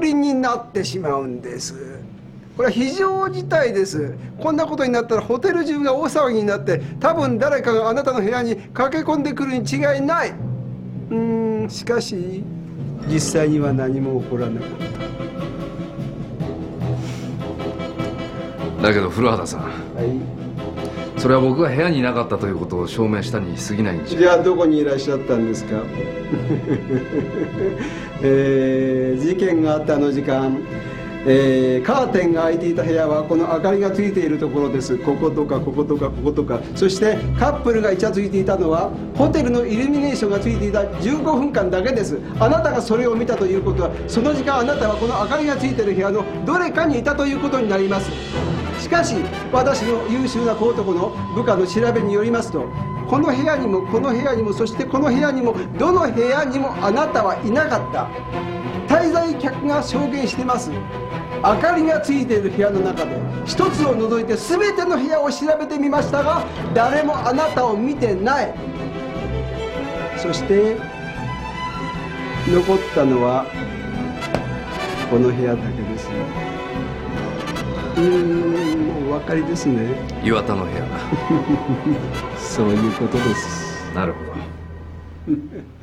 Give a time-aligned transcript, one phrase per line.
[0.00, 2.00] りになってしまうんです。
[2.56, 4.14] これは非常事態です。
[4.38, 10.30] こんなことになったらホテル中が大騒ぎになって多分誰かがあなたの部屋に駆け込んでくるに違いない。
[10.30, 12.42] うーんしかし
[13.06, 14.68] 実際には何も起こらなかっ
[18.78, 18.82] た。
[18.82, 19.60] だけど古畑さん。
[19.62, 20.40] はい。
[21.20, 24.18] それは僕が部屋にいなかったということを証明したに過ぎないんじゃ。
[24.18, 25.82] じゃあどこにいらっしゃったんですか、
[28.22, 28.89] えー
[29.30, 30.58] 事件があったあの時間、
[31.24, 34.98] えーカーテンが開いていた部屋はこの明かりがついているところです。
[34.98, 36.60] こことかこことかこことか。
[36.74, 42.18] そしてカップルがイチャついていたのはホテルのイルミネーションがついていた15分間だけです。
[42.40, 48.10] あなたがそれを見たということはその時間あなたはこの明かりがついている部屋のどれかにいたということになります。
[48.80, 49.14] しかし
[49.52, 52.64] 私の優秀な小男の部下の調べによりますと
[53.08, 58.08] この部屋にもこの部屋にもそしてこの部屋にもどの部屋にもあなたはいなかった。
[58.90, 60.68] 滞在客が証言してます。
[61.44, 63.16] 明かりがついている部屋の中で
[63.46, 68.54] 一つを除いて全ての部屋を調べてみましたが誰もあなたを見てない。
[70.18, 70.76] そして
[72.48, 73.46] 残ったのは
[75.08, 76.08] この部屋だけです
[77.96, 79.94] うーんもうお分かりですね。
[80.24, 80.84] 岩田の部屋。
[82.36, 83.94] そういうことです。
[83.94, 85.79] なるほど